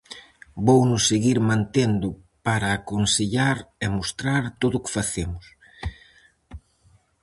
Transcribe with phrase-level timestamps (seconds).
[0.65, 2.07] Vouno seguir mantendo
[2.45, 5.45] para aconsellar e mostrar todo o que facemos.